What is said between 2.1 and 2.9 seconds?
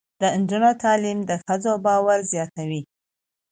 زیاتوي.